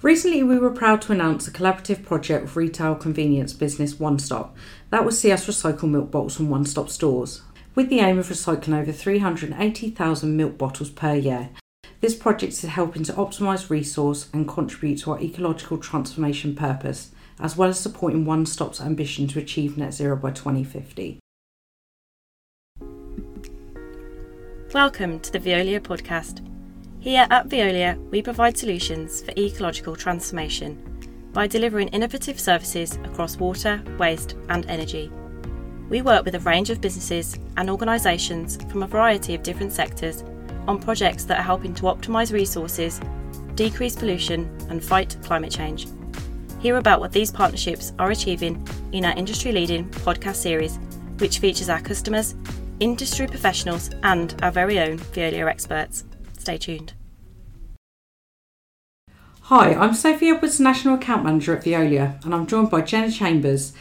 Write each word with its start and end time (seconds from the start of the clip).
Recently, 0.00 0.44
we 0.44 0.60
were 0.60 0.70
proud 0.70 1.02
to 1.02 1.12
announce 1.12 1.48
a 1.48 1.50
collaborative 1.50 2.04
project 2.04 2.44
with 2.44 2.54
retail 2.54 2.94
convenience 2.94 3.52
business 3.52 3.98
One 3.98 4.20
Stop 4.20 4.56
that 4.90 5.04
will 5.04 5.10
see 5.10 5.32
us 5.32 5.48
recycle 5.48 5.90
milk 5.90 6.12
bottles 6.12 6.36
from 6.36 6.48
One 6.48 6.64
Stop 6.64 6.88
stores, 6.88 7.42
with 7.74 7.88
the 7.88 7.98
aim 7.98 8.16
of 8.16 8.28
recycling 8.28 8.80
over 8.80 8.92
380,000 8.92 10.36
milk 10.36 10.56
bottles 10.56 10.90
per 10.90 11.14
year. 11.14 11.50
This 12.00 12.14
project 12.14 12.52
is 12.52 12.62
helping 12.62 13.02
to 13.04 13.12
optimise 13.14 13.70
resource 13.70 14.28
and 14.32 14.46
contribute 14.46 15.00
to 15.00 15.10
our 15.10 15.20
ecological 15.20 15.78
transformation 15.78 16.54
purpose, 16.54 17.10
as 17.40 17.56
well 17.56 17.70
as 17.70 17.80
supporting 17.80 18.24
One 18.24 18.46
Stop's 18.46 18.80
ambition 18.80 19.26
to 19.26 19.40
achieve 19.40 19.76
net 19.76 19.94
zero 19.94 20.14
by 20.14 20.30
2050. 20.30 21.18
Welcome 24.72 25.18
to 25.18 25.32
the 25.32 25.40
Veolia 25.40 25.80
podcast. 25.80 26.47
Here 27.00 27.28
at 27.30 27.48
Veolia, 27.48 27.96
we 28.10 28.22
provide 28.22 28.58
solutions 28.58 29.22
for 29.22 29.32
ecological 29.38 29.94
transformation 29.94 30.82
by 31.32 31.46
delivering 31.46 31.88
innovative 31.88 32.40
services 32.40 32.96
across 33.04 33.36
water, 33.36 33.80
waste, 33.98 34.34
and 34.48 34.66
energy. 34.66 35.08
We 35.88 36.02
work 36.02 36.24
with 36.24 36.34
a 36.34 36.40
range 36.40 36.70
of 36.70 36.80
businesses 36.80 37.38
and 37.56 37.70
organisations 37.70 38.58
from 38.68 38.82
a 38.82 38.88
variety 38.88 39.36
of 39.36 39.44
different 39.44 39.72
sectors 39.72 40.24
on 40.66 40.80
projects 40.80 41.24
that 41.26 41.38
are 41.38 41.44
helping 41.44 41.72
to 41.74 41.84
optimise 41.84 42.32
resources, 42.32 43.00
decrease 43.54 43.94
pollution, 43.94 44.50
and 44.68 44.84
fight 44.84 45.16
climate 45.22 45.52
change. 45.52 45.86
Hear 46.58 46.78
about 46.78 46.98
what 46.98 47.12
these 47.12 47.30
partnerships 47.30 47.92
are 48.00 48.10
achieving 48.10 48.66
in 48.90 49.04
our 49.04 49.16
industry 49.16 49.52
leading 49.52 49.88
podcast 49.88 50.36
series, 50.36 50.80
which 51.18 51.38
features 51.38 51.68
our 51.68 51.80
customers, 51.80 52.34
industry 52.80 53.28
professionals, 53.28 53.88
and 54.02 54.34
our 54.42 54.50
very 54.50 54.80
own 54.80 54.98
Veolia 54.98 55.48
experts. 55.48 56.04
Stay 56.38 56.58
tuned. 56.58 56.97
Hi, 59.48 59.72
I'm 59.72 59.94
Sophie 59.94 60.28
Edwards, 60.28 60.60
National 60.60 60.96
Account 60.96 61.24
Manager 61.24 61.56
at 61.56 61.64
Veolia, 61.64 62.22
and 62.22 62.34
I'm 62.34 62.46
joined 62.46 62.68
by 62.68 62.82
Jenna 62.82 63.10
Chambers. 63.10 63.72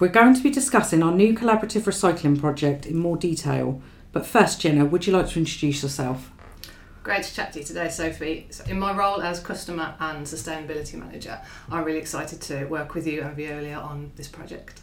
We're 0.00 0.08
going 0.08 0.34
to 0.34 0.42
be 0.42 0.50
discussing 0.50 1.00
our 1.00 1.12
new 1.12 1.32
collaborative 1.32 1.82
recycling 1.82 2.40
project 2.40 2.86
in 2.86 2.96
more 2.96 3.16
detail. 3.16 3.80
But 4.10 4.26
first, 4.26 4.60
Jenna, 4.60 4.84
would 4.84 5.06
you 5.06 5.12
like 5.12 5.28
to 5.28 5.38
introduce 5.38 5.84
yourself? 5.84 6.32
Great 7.04 7.22
to 7.22 7.32
chat 7.32 7.52
to 7.52 7.60
you 7.60 7.64
today, 7.64 7.88
Sophie. 7.88 8.48
So 8.50 8.64
in 8.64 8.80
my 8.80 8.92
role 8.92 9.22
as 9.22 9.38
customer 9.38 9.94
and 10.00 10.26
sustainability 10.26 10.94
manager, 10.94 11.40
I'm 11.70 11.84
really 11.84 12.00
excited 12.00 12.40
to 12.40 12.64
work 12.64 12.94
with 12.94 13.06
you 13.06 13.22
and 13.22 13.36
Veolia 13.36 13.80
on 13.80 14.10
this 14.16 14.26
project. 14.26 14.80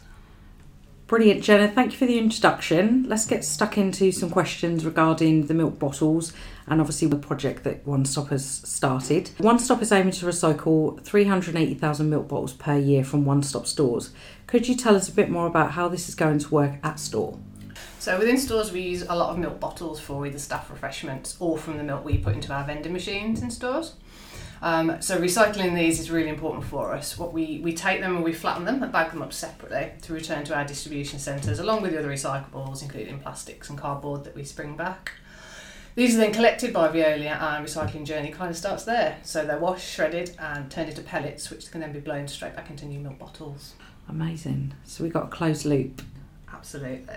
Brilliant, 1.10 1.42
Jenna. 1.42 1.66
Thank 1.66 1.90
you 1.90 1.98
for 1.98 2.06
the 2.06 2.20
introduction. 2.20 3.04
Let's 3.08 3.26
get 3.26 3.44
stuck 3.44 3.76
into 3.76 4.12
some 4.12 4.30
questions 4.30 4.84
regarding 4.84 5.48
the 5.48 5.54
milk 5.54 5.76
bottles 5.76 6.32
and 6.68 6.80
obviously 6.80 7.08
the 7.08 7.16
project 7.16 7.64
that 7.64 7.84
One 7.84 8.04
Stop 8.04 8.28
has 8.28 8.46
started. 8.48 9.32
One 9.38 9.58
Stop 9.58 9.82
is 9.82 9.90
aiming 9.90 10.12
to 10.12 10.26
recycle 10.26 11.02
380,000 11.02 12.08
milk 12.08 12.28
bottles 12.28 12.52
per 12.52 12.78
year 12.78 13.02
from 13.02 13.24
One 13.24 13.42
Stop 13.42 13.66
stores. 13.66 14.12
Could 14.46 14.68
you 14.68 14.76
tell 14.76 14.94
us 14.94 15.08
a 15.08 15.12
bit 15.12 15.30
more 15.30 15.48
about 15.48 15.72
how 15.72 15.88
this 15.88 16.08
is 16.08 16.14
going 16.14 16.38
to 16.38 16.54
work 16.54 16.74
at 16.84 17.00
store? 17.00 17.36
So 17.98 18.16
within 18.16 18.38
stores, 18.38 18.70
we 18.70 18.82
use 18.82 19.04
a 19.08 19.16
lot 19.16 19.30
of 19.30 19.38
milk 19.38 19.58
bottles 19.58 19.98
for 19.98 20.24
either 20.24 20.38
staff 20.38 20.70
refreshments 20.70 21.36
or 21.40 21.58
from 21.58 21.76
the 21.76 21.82
milk 21.82 22.04
we 22.04 22.18
put 22.18 22.36
into 22.36 22.52
our 22.52 22.62
vending 22.62 22.92
machines 22.92 23.42
in 23.42 23.50
stores. 23.50 23.94
Um, 24.62 25.00
so 25.00 25.18
recycling 25.18 25.74
these 25.74 25.98
is 26.00 26.10
really 26.10 26.28
important 26.28 26.64
for 26.64 26.92
us. 26.92 27.16
What 27.16 27.32
we, 27.32 27.60
we 27.62 27.72
take 27.72 28.00
them 28.00 28.16
and 28.16 28.24
we 28.24 28.32
flatten 28.32 28.64
them 28.64 28.82
and 28.82 28.92
bag 28.92 29.10
them 29.10 29.22
up 29.22 29.32
separately 29.32 29.92
to 30.02 30.12
return 30.12 30.44
to 30.44 30.54
our 30.54 30.64
distribution 30.64 31.18
centres 31.18 31.58
along 31.58 31.82
with 31.82 31.92
the 31.92 31.98
other 31.98 32.10
recyclables 32.10 32.82
including 32.82 33.20
plastics 33.20 33.70
and 33.70 33.78
cardboard 33.78 34.24
that 34.24 34.34
we 34.34 34.44
bring 34.54 34.76
back. 34.76 35.12
These 35.94 36.14
are 36.14 36.18
then 36.18 36.32
collected 36.32 36.72
by 36.72 36.88
Veolia 36.88 37.40
and 37.40 37.66
recycling 37.66 38.04
journey 38.04 38.30
kind 38.30 38.50
of 38.50 38.56
starts 38.56 38.84
there. 38.84 39.18
So 39.22 39.44
they're 39.44 39.58
washed, 39.58 39.88
shredded 39.88 40.36
and 40.38 40.70
turned 40.70 40.90
into 40.90 41.02
pellets 41.02 41.50
which 41.50 41.70
can 41.70 41.80
then 41.80 41.92
be 41.92 42.00
blown 42.00 42.28
straight 42.28 42.54
back 42.54 42.70
into 42.70 42.84
new 42.84 43.00
milk 43.00 43.18
bottles. 43.18 43.74
Amazing. 44.08 44.74
So 44.84 45.04
we've 45.04 45.12
got 45.12 45.24
a 45.24 45.28
closed 45.28 45.64
loop. 45.64 46.02
Absolutely. 46.52 47.16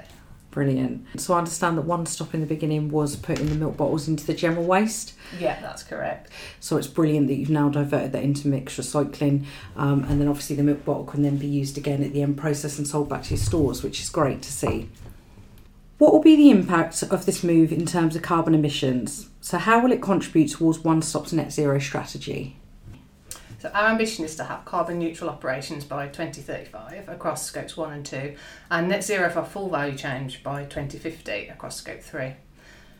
Brilliant. 0.53 1.07
So 1.19 1.33
I 1.33 1.39
understand 1.39 1.79
that 1.79 1.85
one 1.85 2.05
stop 2.05 2.35
in 2.35 2.39
the 2.39 2.45
beginning 2.45 2.91
was 2.91 3.15
putting 3.15 3.49
the 3.49 3.55
milk 3.55 3.75
bottles 3.75 4.07
into 4.07 4.23
the 4.23 4.35
general 4.35 4.63
waste. 4.63 5.15
Yeah, 5.39 5.59
that's 5.59 5.81
correct. 5.81 6.29
So 6.59 6.77
it's 6.77 6.85
brilliant 6.85 7.27
that 7.27 7.33
you've 7.33 7.49
now 7.49 7.69
diverted 7.69 8.11
that 8.11 8.21
into 8.21 8.47
mixed 8.47 8.79
recycling, 8.79 9.45
um, 9.75 10.03
and 10.03 10.21
then 10.21 10.27
obviously 10.27 10.55
the 10.55 10.61
milk 10.61 10.85
bottle 10.85 11.05
can 11.05 11.23
then 11.23 11.37
be 11.37 11.47
used 11.47 11.75
again 11.75 12.03
at 12.03 12.13
the 12.13 12.21
end 12.21 12.37
process 12.37 12.77
and 12.77 12.87
sold 12.87 13.09
back 13.09 13.23
to 13.23 13.29
your 13.31 13.39
stores, 13.39 13.81
which 13.81 13.99
is 13.99 14.11
great 14.11 14.43
to 14.43 14.51
see. 14.51 14.89
What 15.97 16.13
will 16.13 16.21
be 16.21 16.35
the 16.35 16.51
impact 16.51 17.01
of 17.01 17.25
this 17.25 17.43
move 17.43 17.71
in 17.71 17.87
terms 17.87 18.15
of 18.15 18.21
carbon 18.21 18.53
emissions? 18.53 19.29
So 19.41 19.57
how 19.57 19.81
will 19.81 19.91
it 19.91 20.03
contribute 20.03 20.51
towards 20.51 20.79
One 20.79 21.01
Stop's 21.01 21.33
net 21.33 21.51
zero 21.51 21.79
strategy? 21.79 22.57
So 23.63 23.69
our 23.69 23.91
ambition 23.91 24.25
is 24.25 24.35
to 24.35 24.43
have 24.43 24.65
carbon 24.65 24.99
neutral 24.99 25.29
operations 25.29 25.85
by 25.85 26.07
2035 26.07 27.07
across 27.07 27.45
scopes 27.45 27.77
1 27.77 27.93
and 27.93 28.05
2 28.05 28.35
and 28.69 28.89
net 28.89 29.05
zero 29.05 29.29
for 29.29 29.41
full 29.45 29.69
value 29.69 29.97
change 29.97 30.43
by 30.43 30.65
2050 30.65 31.47
across 31.47 31.77
scope 31.77 32.01
3. 32.01 32.33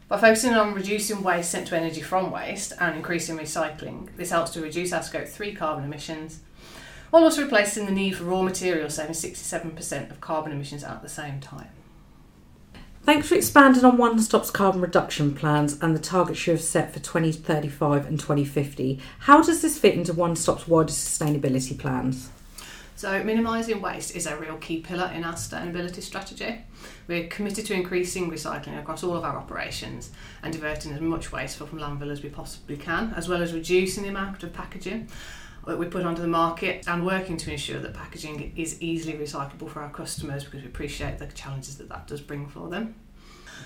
By 0.07 0.17
focusing 0.17 0.53
on 0.53 0.73
reducing 0.73 1.21
waste 1.21 1.51
sent 1.51 1.67
to 1.67 1.77
energy 1.77 1.99
from 1.99 2.31
waste 2.31 2.71
and 2.79 2.95
increasing 2.95 3.37
recycling, 3.37 4.15
this 4.15 4.29
helps 4.29 4.51
to 4.51 4.61
reduce 4.61 4.93
our 4.93 5.03
scope 5.03 5.27
3 5.27 5.53
carbon 5.53 5.83
emissions 5.83 6.39
while 7.09 7.25
also 7.25 7.43
replacing 7.43 7.85
the 7.85 7.91
need 7.91 8.15
for 8.15 8.23
raw 8.23 8.41
materials 8.41 8.95
saving 8.95 9.15
67% 9.15 10.11
of 10.11 10.21
carbon 10.21 10.53
emissions 10.53 10.85
at 10.85 11.01
the 11.01 11.09
same 11.09 11.41
time. 11.41 11.71
Thanks 13.05 13.27
for 13.27 13.35
expanding 13.35 13.83
on 13.83 13.97
One 13.97 14.17
Stop's 14.19 14.49
carbon 14.49 14.79
reduction 14.79 15.35
plans 15.35 15.77
and 15.81 15.93
the 15.93 15.99
targets 15.99 16.47
you 16.47 16.53
have 16.53 16.61
set 16.61 16.93
for 16.93 17.01
2035 17.01 18.07
and 18.07 18.17
2050. 18.17 18.97
How 19.19 19.41
does 19.41 19.61
this 19.61 19.77
fit 19.77 19.95
into 19.95 20.13
One 20.13 20.37
Stop's 20.37 20.69
wider 20.69 20.87
sustainability 20.87 21.77
plans? 21.77 22.29
So, 22.95 23.21
minimising 23.21 23.81
waste 23.81 24.15
is 24.15 24.25
a 24.25 24.37
real 24.37 24.55
key 24.55 24.79
pillar 24.79 25.11
in 25.13 25.25
our 25.25 25.33
sustainability 25.33 26.01
strategy. 26.01 26.61
We're 27.07 27.27
committed 27.27 27.65
to 27.65 27.73
increasing 27.73 28.31
recycling 28.31 28.79
across 28.79 29.03
all 29.03 29.17
of 29.17 29.25
our 29.25 29.35
operations 29.35 30.11
and 30.41 30.53
diverting 30.53 30.93
as 30.93 31.01
much 31.01 31.33
waste 31.33 31.57
from 31.57 31.77
landfill 31.77 32.09
as 32.09 32.23
we 32.23 32.29
possibly 32.29 32.77
can, 32.77 33.13
as 33.17 33.27
well 33.27 33.41
as 33.41 33.51
reducing 33.51 34.03
the 34.03 34.09
amount 34.09 34.43
of 34.43 34.53
packaging 34.53 35.09
that 35.65 35.77
we 35.77 35.85
put 35.85 36.05
onto 36.05 36.21
the 36.21 36.27
market 36.27 36.87
and 36.87 37.05
working 37.05 37.37
to 37.37 37.51
ensure 37.51 37.79
that 37.79 37.93
packaging 37.93 38.53
is 38.55 38.81
easily 38.81 39.17
recyclable 39.17 39.69
for 39.69 39.81
our 39.81 39.89
customers 39.89 40.43
because 40.43 40.61
we 40.61 40.67
appreciate 40.67 41.19
the 41.19 41.27
challenges 41.27 41.77
that 41.77 41.89
that 41.89 42.07
does 42.07 42.21
bring 42.21 42.47
for 42.47 42.69
them. 42.69 42.95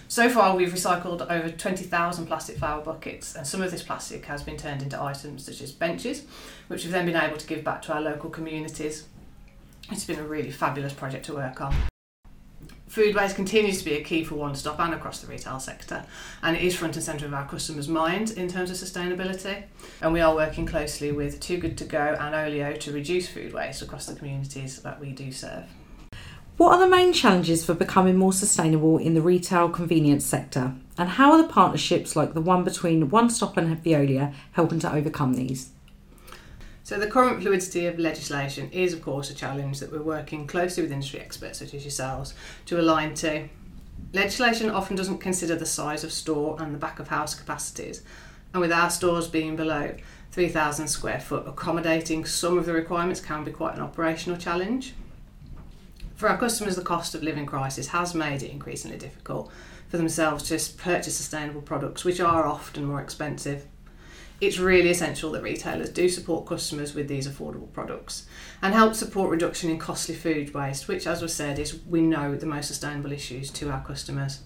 So 0.08 0.30
far, 0.30 0.56
we've 0.56 0.72
recycled 0.72 1.22
over 1.30 1.50
20,000 1.50 2.28
plastic 2.28 2.58
flower 2.58 2.82
buckets, 2.82 3.36
and 3.36 3.46
some 3.46 3.62
of 3.62 3.72
this 3.72 3.84
plastic 3.84 4.26
has 4.26 4.44
been 4.44 4.58
turned 4.58 4.82
into 4.82 5.02
items 5.02 5.46
such 5.46 5.62
as 5.62 5.72
benches, 5.72 6.24
which 6.68 6.84
we've 6.84 6.92
then 6.92 7.06
been 7.06 7.16
able 7.16 7.38
to 7.38 7.48
give 7.48 7.64
back 7.64 7.82
to 7.84 7.94
our 7.94 8.02
local 8.02 8.30
communities. 8.30 9.08
It's 9.92 10.06
been 10.06 10.20
a 10.20 10.24
really 10.24 10.52
fabulous 10.52 10.94
project 10.94 11.26
to 11.28 11.34
work 11.34 11.62
on. 11.62 11.74
Food 12.88 13.16
waste 13.16 13.36
continues 13.36 13.80
to 13.80 13.86
be 13.86 13.94
a 13.94 14.04
key 14.04 14.24
for 14.24 14.36
One 14.36 14.56
Stop 14.56 14.80
and 14.80 14.94
across 14.94 15.20
the 15.20 15.28
retail 15.28 15.60
sector, 15.60 16.06
and 16.42 16.56
it 16.56 16.64
is 16.64 16.76
front 16.76 16.96
and 16.96 17.04
centre 17.04 17.26
of 17.26 17.34
our 17.34 17.48
customers' 17.48 17.88
minds 17.88 18.32
in 18.32 18.48
terms 18.48 18.72
of 18.72 18.78
sustainability. 18.78 19.64
And 20.02 20.14
we 20.14 20.22
are 20.22 20.34
working 20.34 20.66
closely 20.66 21.12
with 21.12 21.40
Too 21.40 21.58
Good 21.58 21.78
To 21.80 21.86
Go 21.86 22.18
and 22.20 22.34
Olio 22.34 22.74
to 22.78 22.92
reduce 22.92 23.28
food 23.30 23.54
waste 23.54 23.82
across 23.82 24.06
the 24.06 24.16
communities 24.16 24.82
that 24.82 25.00
we 25.00 25.12
do 25.12 25.32
serve. 25.32 25.66
What 26.56 26.74
are 26.74 26.80
the 26.80 26.90
main 26.90 27.14
challenges 27.14 27.64
for 27.64 27.76
becoming 27.76 28.16
more 28.16 28.34
sustainable 28.34 28.98
in 28.98 29.14
the 29.14 29.22
retail 29.22 29.70
convenience 29.70 30.26
sector, 30.26 30.74
and 30.98 31.10
how 31.10 31.34
are 31.34 31.42
the 31.42 31.48
partnerships 31.48 32.16
like 32.16 32.34
the 32.34 32.42
one 32.42 32.64
between 32.64 33.12
One 33.12 33.30
Stop 33.30 33.58
and 33.58 33.78
Veolia 33.84 34.34
helping 34.54 34.80
to 34.80 34.92
overcome 34.92 35.36
these? 35.36 35.70
So, 36.88 36.98
the 36.98 37.08
current 37.08 37.42
fluidity 37.42 37.86
of 37.86 38.00
legislation 38.00 38.72
is, 38.72 38.94
of 38.94 39.02
course, 39.02 39.30
a 39.30 39.34
challenge 39.34 39.82
that 39.82 39.92
we're 39.92 40.02
working 40.02 40.48
closely 40.48 40.84
with 40.84 40.92
industry 40.94 41.20
experts 41.20 41.60
such 41.60 41.74
as 41.74 41.84
yourselves 41.84 42.34
to 42.68 42.80
align 42.80 43.14
to. 43.16 43.50
Legislation 44.14 44.70
often 44.70 44.96
doesn't 44.96 45.18
consider 45.18 45.58
the 45.58 45.66
size 45.66 46.06
of 46.06 46.14
store 46.14 46.56
and 46.62 46.74
the 46.74 46.80
back 46.80 47.00
of 47.00 47.10
house 47.10 47.36
capacities, 47.36 48.04
and 48.54 48.62
with 48.62 48.72
our 48.72 48.90
stores 48.90 49.28
being 49.28 49.58
below 49.58 49.98
3,000 50.32 50.88
square 50.88 51.20
foot, 51.20 51.46
accommodating 51.46 52.24
some 52.24 52.58
of 52.58 52.66
the 52.66 52.72
requirements 52.72 53.20
can 53.20 53.44
be 53.44 53.52
quite 53.52 53.76
an 53.76 53.82
operational 53.82 54.40
challenge. 54.40 54.94
For 56.16 56.30
our 56.30 56.38
customers, 56.38 56.78
the 56.78 56.84
cost 56.84 57.14
of 57.14 57.22
living 57.22 57.46
crisis 57.46 57.88
has 57.88 58.16
made 58.16 58.44
it 58.44 58.52
increasingly 58.52 58.98
difficult 58.98 59.52
for 59.90 59.98
themselves 59.98 60.46
to 60.46 60.78
purchase 60.78 61.18
sustainable 61.18 61.62
products, 61.62 62.06
which 62.06 62.22
are 62.22 62.46
often 62.46 62.86
more 62.86 63.02
expensive 63.02 63.66
it's 64.40 64.60
really 64.60 64.90
essential 64.90 65.32
that 65.32 65.42
retailers 65.42 65.90
do 65.90 66.08
support 66.08 66.46
customers 66.46 66.94
with 66.94 67.08
these 67.08 67.28
affordable 67.28 67.72
products 67.74 68.28
and 68.62 68.74
help 68.74 68.94
support 68.94 69.32
reduction 69.32 69.70
in 69.70 69.80
costly 69.80 70.14
food 70.14 70.54
waste, 70.54 70.88
which, 70.88 71.08
as 71.08 71.22
was 71.22 71.34
said, 71.34 71.58
is 71.58 71.84
we 71.86 72.02
know 72.02 72.36
the 72.36 72.46
most 72.46 72.68
sustainable 72.68 73.12
issues 73.12 73.50
to 73.52 73.72
our 73.72 73.84
customers. 73.84 74.42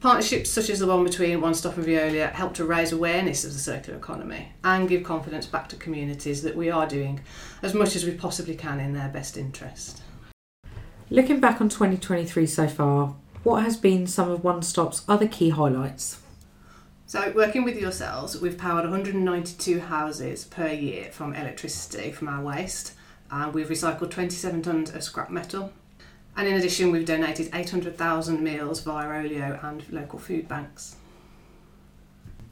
Partnerships 0.00 0.50
such 0.50 0.70
as 0.70 0.78
the 0.78 0.86
one 0.86 1.04
between 1.04 1.40
One 1.40 1.54
Stop 1.54 1.76
and 1.76 1.86
Veolia 1.86 2.30
help 2.32 2.54
to 2.54 2.64
raise 2.64 2.92
awareness 2.92 3.44
of 3.44 3.52
the 3.52 3.58
circular 3.58 3.98
economy 3.98 4.52
and 4.62 4.88
give 4.88 5.02
confidence 5.02 5.46
back 5.46 5.68
to 5.70 5.76
communities 5.76 6.42
that 6.42 6.56
we 6.56 6.70
are 6.70 6.86
doing 6.86 7.20
as 7.62 7.74
much 7.74 7.96
as 7.96 8.04
we 8.04 8.12
possibly 8.12 8.54
can 8.54 8.78
in 8.78 8.92
their 8.92 9.08
best 9.08 9.36
interest. 9.36 10.02
Looking 11.10 11.40
back 11.40 11.60
on 11.60 11.68
2023 11.68 12.46
so 12.46 12.68
far, 12.68 13.16
what 13.42 13.62
has 13.62 13.76
been 13.76 14.06
some 14.06 14.30
of 14.30 14.44
One 14.44 14.62
Stop's 14.62 15.02
other 15.08 15.28
key 15.28 15.50
highlights? 15.50 16.20
So, 17.08 17.30
working 17.36 17.62
with 17.62 17.80
yourselves, 17.80 18.40
we've 18.40 18.58
powered 18.58 18.82
192 18.82 19.78
houses 19.78 20.44
per 20.44 20.66
year 20.66 21.12
from 21.12 21.34
electricity 21.34 22.10
from 22.10 22.26
our 22.26 22.42
waste, 22.42 22.94
and 23.30 23.54
we've 23.54 23.68
recycled 23.68 24.10
27 24.10 24.62
tonnes 24.62 24.92
of 24.92 25.04
scrap 25.04 25.30
metal. 25.30 25.72
And 26.36 26.48
in 26.48 26.54
addition, 26.54 26.90
we've 26.90 27.06
donated 27.06 27.50
800,000 27.54 28.42
meals 28.42 28.80
via 28.80 29.20
Olio 29.20 29.60
and 29.62 29.88
local 29.92 30.18
food 30.18 30.48
banks. 30.48 30.96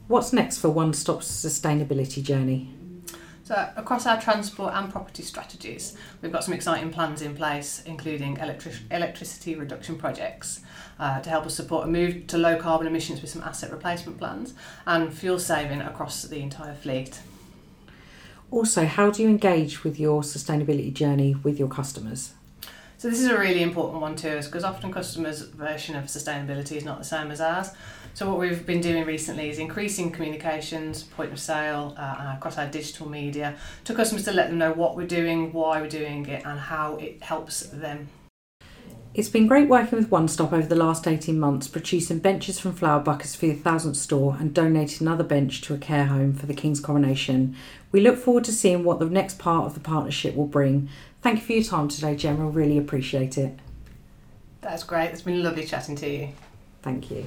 What's 0.07 0.31
next 0.31 0.59
for 0.59 0.69
One 0.69 0.93
Stop's 0.93 1.27
sustainability 1.27 2.23
journey? 2.23 2.73
So, 3.45 3.69
across 3.75 4.07
our 4.07 4.19
transport 4.19 4.73
and 4.73 4.91
property 4.91 5.21
strategies, 5.21 5.95
we've 6.19 6.31
got 6.31 6.43
some 6.43 6.55
exciting 6.55 6.91
plans 6.91 7.21
in 7.21 7.35
place, 7.35 7.83
including 7.85 8.37
electric- 8.37 8.89
electricity 8.89 9.53
reduction 9.53 9.97
projects 9.97 10.61
uh, 10.99 11.19
to 11.19 11.29
help 11.29 11.45
us 11.45 11.53
support 11.53 11.87
a 11.87 11.87
move 11.87 12.25
to 12.25 12.39
low 12.39 12.57
carbon 12.57 12.87
emissions 12.87 13.21
with 13.21 13.29
some 13.29 13.43
asset 13.43 13.71
replacement 13.71 14.17
plans 14.17 14.55
and 14.87 15.13
fuel 15.13 15.37
saving 15.37 15.79
across 15.81 16.23
the 16.23 16.39
entire 16.39 16.73
fleet. 16.73 17.19
Also, 18.49 18.87
how 18.87 19.11
do 19.11 19.21
you 19.21 19.29
engage 19.29 19.83
with 19.83 19.99
your 19.99 20.23
sustainability 20.23 20.91
journey 20.91 21.35
with 21.35 21.59
your 21.59 21.69
customers? 21.69 22.33
So 22.97 23.09
this 23.09 23.19
is 23.19 23.27
a 23.27 23.37
really 23.37 23.61
important 23.61 24.01
one 24.01 24.15
to 24.17 24.37
us 24.37 24.45
because 24.45 24.63
often 24.63 24.91
customers' 24.91 25.41
version 25.41 25.95
of 25.95 26.05
sustainability 26.05 26.77
is 26.77 26.85
not 26.85 26.97
the 26.97 27.03
same 27.03 27.29
as 27.29 27.41
ours. 27.41 27.71
So 28.13 28.29
what 28.29 28.39
we've 28.39 28.65
been 28.65 28.79
doing 28.79 29.03
recently 29.05 29.49
is 29.49 29.59
increasing 29.59 30.11
communications, 30.11 31.03
point 31.03 31.33
of 31.33 31.39
sale, 31.39 31.93
uh, 31.97 32.35
across 32.37 32.57
our 32.57 32.67
digital 32.67 33.09
media 33.09 33.55
to 33.83 33.93
customers 33.93 34.23
to 34.25 34.31
let 34.31 34.47
them 34.47 34.57
know 34.57 34.71
what 34.71 34.95
we're 34.95 35.07
doing, 35.07 35.51
why 35.51 35.81
we're 35.81 35.89
doing 35.89 36.25
it, 36.27 36.45
and 36.45 36.57
how 36.57 36.95
it 36.95 37.21
helps 37.21 37.63
them. 37.63 38.07
It's 39.13 39.29
been 39.29 39.47
great 39.47 39.69
working 39.69 39.97
with 39.97 40.11
One 40.11 40.27
Stop 40.27 40.51
over 40.51 40.67
the 40.67 40.75
last 40.75 41.07
18 41.07 41.39
months, 41.39 41.69
producing 41.69 42.19
benches 42.19 42.59
from 42.59 42.73
flower 42.73 42.99
buckets 42.99 43.33
for 43.33 43.45
the 43.45 43.55
1000th 43.55 43.95
store 43.95 44.35
and 44.39 44.53
donating 44.53 45.07
another 45.07 45.23
bench 45.23 45.61
to 45.61 45.73
a 45.73 45.77
care 45.77 46.07
home 46.07 46.33
for 46.33 46.47
the 46.47 46.53
King's 46.53 46.81
coronation. 46.81 47.55
We 47.93 48.01
look 48.01 48.17
forward 48.17 48.43
to 48.43 48.51
seeing 48.51 48.83
what 48.83 48.99
the 48.99 49.05
next 49.05 49.39
part 49.39 49.67
of 49.67 49.73
the 49.73 49.79
partnership 49.79 50.35
will 50.35 50.47
bring. 50.47 50.89
Thank 51.25 51.39
you 51.39 51.45
for 51.47 51.53
your 51.53 51.63
time 51.63 51.87
today, 51.87 52.15
Jenna. 52.15 52.45
Really 52.45 52.77
appreciate 52.77 53.39
it. 53.39 53.57
That's 54.61 54.83
great. 54.83 55.09
It's 55.09 55.23
been 55.23 55.41
lovely 55.41 55.65
chatting 55.65 55.95
to 55.95 56.07
you. 56.07 56.29
Thank 56.83 57.09
you. 57.09 57.25